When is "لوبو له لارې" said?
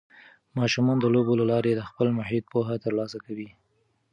1.13-1.71